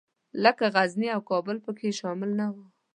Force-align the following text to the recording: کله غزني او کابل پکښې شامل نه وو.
کله 0.47 0.67
غزني 0.75 1.07
او 1.15 1.21
کابل 1.31 1.57
پکښې 1.65 1.91
شامل 1.99 2.29
نه 2.39 2.47
وو. 2.53 2.65